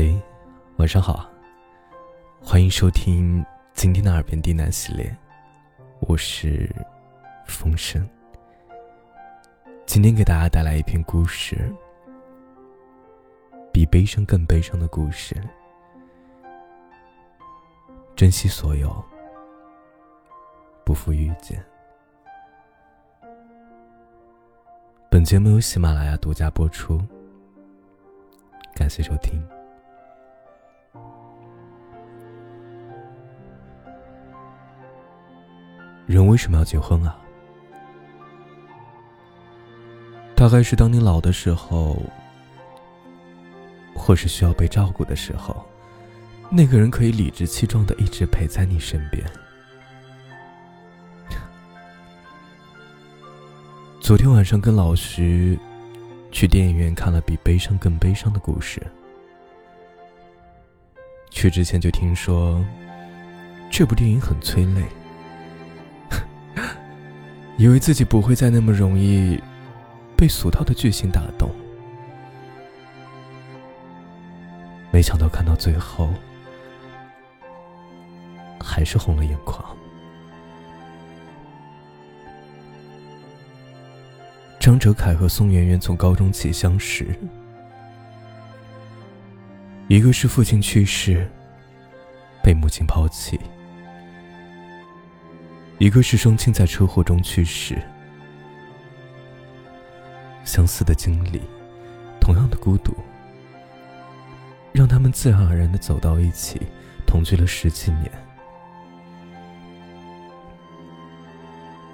[0.00, 0.16] 嘿，
[0.76, 1.28] 晚上好，
[2.40, 5.12] 欢迎收听今天的耳边低喃系列，
[6.02, 6.72] 我是
[7.44, 8.08] 风声。
[9.86, 11.74] 今天给大家带来一篇故事，
[13.72, 15.34] 比悲伤更悲伤的故事。
[18.14, 19.04] 珍惜所有，
[20.84, 21.60] 不负遇见。
[25.10, 27.02] 本节目由喜马拉雅独家播出，
[28.76, 29.44] 感谢收听。
[36.08, 37.14] 人为什么要结婚啊？
[40.34, 42.00] 大概是当你老的时候，
[43.94, 45.62] 或是需要被照顾的时候，
[46.48, 49.22] 那个人可以理直气壮的一直陪在你身边。
[54.00, 55.58] 昨天晚上跟老徐
[56.32, 58.80] 去电影院看了比悲伤更悲伤的故事，
[61.28, 62.64] 去之前就听说
[63.70, 64.84] 这部电影很催泪。
[67.58, 69.38] 以为自己不会再那么容易
[70.16, 71.50] 被俗套的剧情打动，
[74.92, 76.08] 没想到看到最后
[78.60, 79.62] 还是红了眼眶。
[84.60, 87.08] 张哲凯和宋媛媛从高中起相识，
[89.88, 91.28] 一个是父亲去世，
[92.40, 93.40] 被母亲抛弃。
[95.78, 97.80] 一个是双亲在车祸中去世，
[100.44, 101.40] 相似的经历，
[102.20, 102.92] 同样的孤独，
[104.72, 106.60] 让他们自然而然的走到一起，
[107.06, 108.10] 同居了十几年。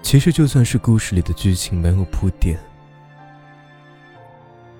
[0.00, 2.56] 其实就算是故事里的剧情没有铺垫，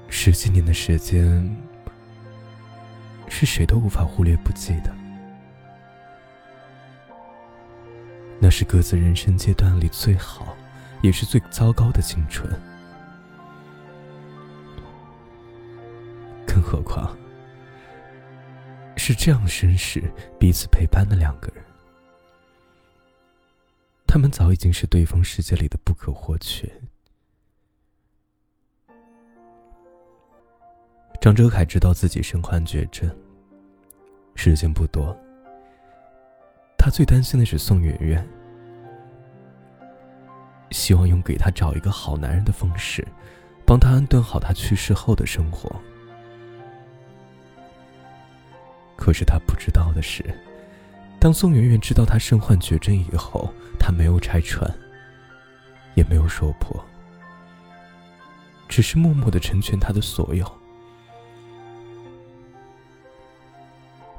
[0.08, 1.56] 十几年的时间，
[3.28, 5.01] 是谁都无法忽略不计的。
[8.44, 10.56] 那是各自人生阶段里最好，
[11.00, 12.50] 也是最糟糕的青春。
[16.44, 17.16] 更何况，
[18.96, 20.02] 是这样绅士
[20.40, 21.64] 彼此陪伴的两个人，
[24.08, 26.68] 他们早已经是对方世界里的不可或缺。
[31.20, 33.08] 张哲凯知道自己身患绝症，
[34.34, 35.16] 时间不多。
[36.84, 38.28] 他最担心的是宋媛媛，
[40.72, 43.06] 希望用给他找一个好男人的方式，
[43.64, 45.70] 帮他安顿好他去世后的生活。
[48.96, 50.24] 可是他不知道的是，
[51.20, 54.68] 当宋媛媛知道他身患绝症以后，他没有拆穿，
[55.94, 56.84] 也没有说破，
[58.68, 60.44] 只是默默的成全他的所有，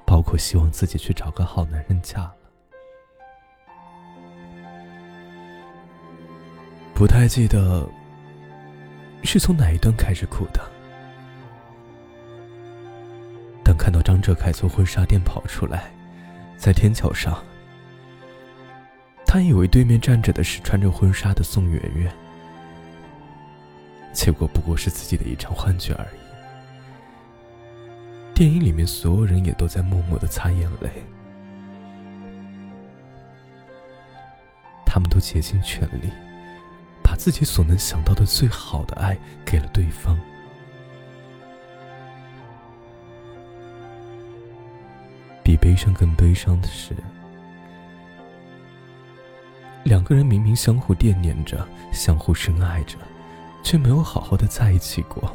[0.05, 2.21] 包括希望自己去找个好男人嫁。
[2.21, 2.35] 了
[7.03, 7.85] 不太记得
[9.23, 10.61] 是从哪一段开始哭的。
[13.61, 15.91] 当看到张哲凯从婚纱店跑出来，
[16.55, 17.43] 在天桥上，
[19.25, 22.09] 他以为对面站着的是穿着婚纱的宋媛媛，
[24.13, 26.17] 结果不过是自己的一场幻觉而已。
[28.33, 30.89] 电影里面所有人也都在默默的擦眼泪，
[34.85, 36.09] 他们都竭尽全力。
[37.23, 40.19] 自己所能想到的最好的爱给了对方。
[45.41, 46.93] 比悲伤更悲伤的是，
[49.85, 52.97] 两个人明明相互惦念着、相互深爱着，
[53.63, 55.33] 却没有好好的在一起过。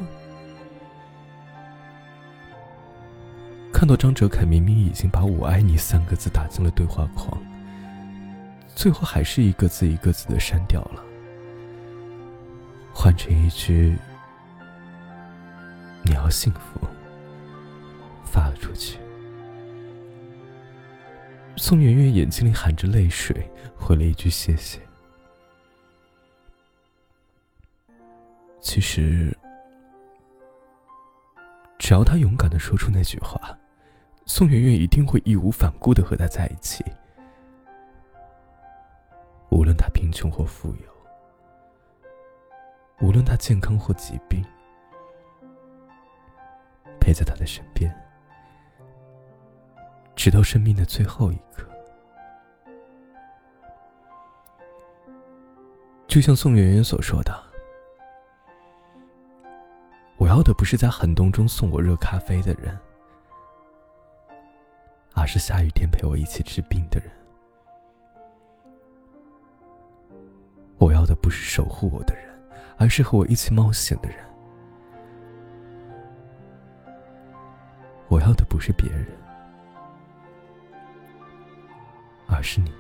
[3.73, 7.43] 看到张哲凯明明已经把我爱你三个字打进了对话框，
[8.67, 11.08] 最后还是一个字一个字的删掉了。
[13.01, 13.97] 换成一句
[16.05, 16.81] “你要幸福”，
[18.27, 18.99] 发了出去。
[21.57, 23.49] 宋媛媛眼睛里含着泪水，
[23.79, 24.81] 回了一句“谢谢”。
[28.61, 29.33] 其实，
[31.79, 33.57] 只要他勇敢的说出那句话，
[34.27, 36.85] 宋媛媛一定会义无反顾的和他在一起，
[39.53, 40.98] 无论他贫穷或富有。
[43.01, 44.45] 无论他健康或疾病，
[47.01, 47.95] 陪在他的身边，
[50.17, 51.65] 直到生命的最后一刻。
[56.09, 57.33] 就像宋媛媛所说的
[60.19, 62.77] ：“我要的不是在寒冬中送我热咖啡的人，
[65.15, 67.11] 而是下雨天陪我一起治病的人。
[70.79, 72.28] 我要的不是守护我的人，
[72.79, 74.19] 而是和我一起冒险的人。
[78.09, 79.07] 我要的不是别人，
[82.27, 82.73] 而是你。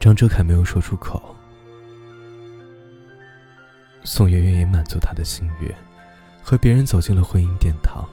[0.00, 1.36] 张哲凯没有说出口，
[4.02, 5.72] 宋媛媛也满足他的心愿，
[6.42, 8.08] 和别人走进了婚姻殿堂。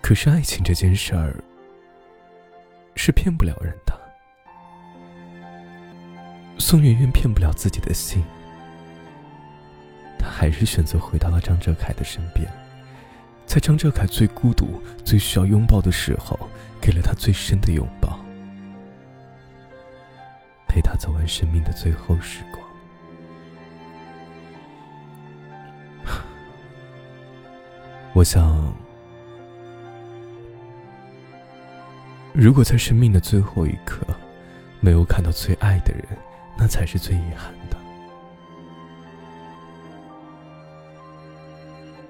[0.00, 1.36] 可是爱情这件事儿
[2.94, 3.92] 是骗不了人的。
[6.58, 8.22] 宋媛媛骗不了自己的心，
[10.18, 12.46] 她还是选择回到了张哲凯的身边，
[13.46, 16.38] 在张哲凯最孤独、最需要拥抱的时候，
[16.80, 18.18] 给了他最深的拥抱，
[20.68, 22.62] 陪他走完生命的最后时光。
[28.14, 28.72] 我想，
[32.32, 34.06] 如果在生命的最后一刻，
[34.80, 36.04] 没有看到最爱的人。
[36.54, 37.76] 那才是最遗憾的。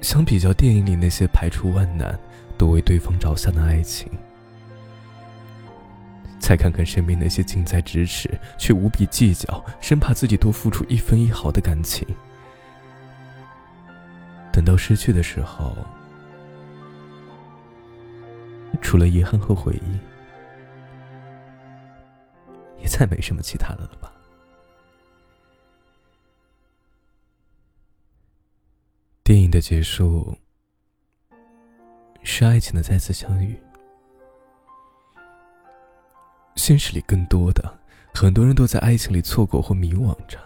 [0.01, 2.19] 相比较电影里那些排除万难
[2.59, 4.11] 都为对方着想的爱情，
[6.41, 8.29] 再看看身边那些近在咫尺
[8.59, 12.05] 却无比计较、生怕自己多付出一分一毫的感情，
[14.53, 15.75] 等到失去的时候，
[18.83, 19.99] 除了遗憾和回忆，
[22.82, 24.12] 也再没什么其他的了吧。
[29.23, 30.37] 电影的结束
[32.25, 33.56] 是爱情的再次相遇。
[36.56, 37.79] 现实里更多的，
[38.14, 40.38] 很多人都在爱情里错过或迷惘着。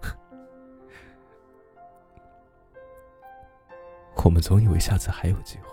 [4.24, 5.68] 我们总以为下次还有机会，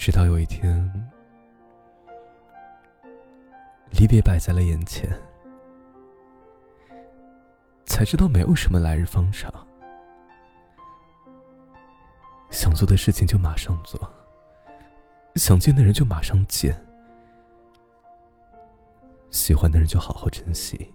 [0.00, 0.90] 直到有一天，
[3.90, 5.06] 离别摆在了眼前。
[7.84, 9.52] 才知道没有什么来日方长，
[12.48, 14.00] 想做的事情就马上做，
[15.34, 16.74] 想见的人就马上见，
[19.30, 20.90] 喜欢的人就好好珍惜，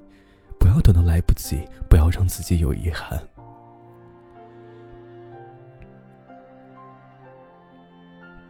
[0.60, 3.22] 不要等到来不及，不要让自己有遗憾。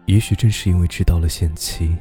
[0.05, 1.97] 也许正是因为知道了限期，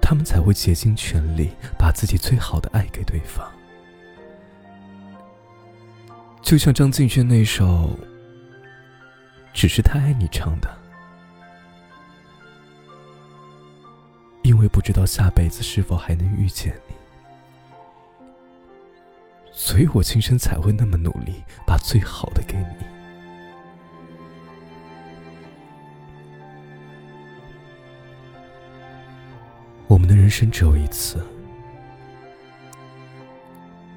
[0.00, 3.48] 他们才会竭尽全力，把自己最好的爱给对方。
[6.42, 7.64] 就像张敬轩那首
[9.52, 10.78] 《只是太爱你》唱的，
[14.42, 16.94] 因为不知道下辈子是否还能遇见你，
[19.52, 22.97] 所以我今生才会那么努力，把最好的给你。
[29.88, 31.18] 我们的人生只有一次，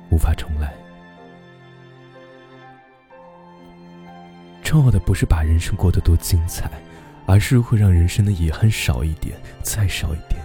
[0.09, 0.73] 无法重来。
[4.63, 6.71] 重要的不是把人生过得多精彩，
[7.25, 10.41] 而是如何让人生的遗憾少一点，再少一点。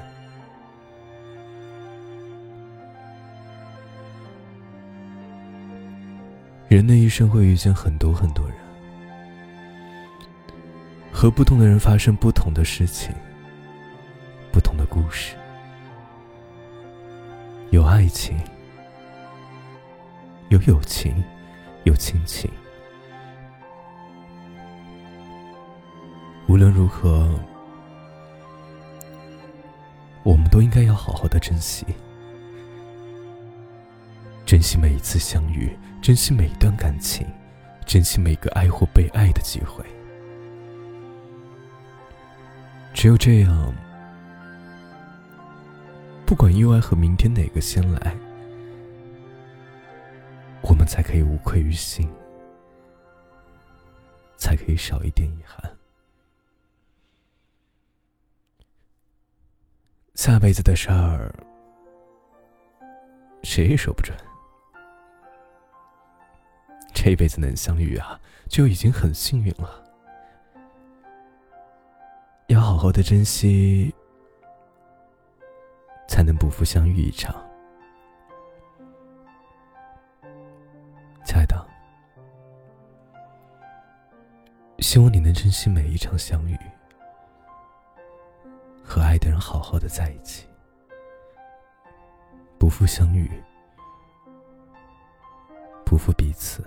[6.69, 8.57] 人的一生会遇见很多很多人，
[11.13, 13.15] 和不同的人发生不同的事情，
[14.97, 15.37] 故事，
[17.69, 18.35] 有爱情，
[20.49, 21.23] 有友情，
[21.85, 22.51] 有亲情。
[26.49, 27.29] 无论如何，
[30.23, 31.85] 我们都应该要好好的珍惜，
[34.47, 37.27] 珍惜每一次相遇，珍惜每一段感情，
[37.85, 39.85] 珍惜每个爱或被爱的机会。
[42.95, 43.75] 只有这样，
[46.27, 48.17] 不管意外和明天哪个先来，
[50.61, 52.13] 我们才可以无愧于心，
[54.37, 55.73] 才可以少一点遗憾。
[60.17, 61.33] 下辈子的事儿，
[63.45, 64.17] 谁也说不准。
[66.93, 69.85] 这辈子能相遇啊，就已经很幸运了。
[72.49, 73.95] 要好好的珍惜，
[76.17, 77.37] 才能不负相遇一场。
[81.27, 81.69] 亲爱的，
[84.79, 86.57] 希望你能珍惜每一场相遇。
[88.83, 90.49] 和爱的人好好的在一起。
[92.59, 93.31] 不负相遇，
[95.85, 96.67] 不负彼此。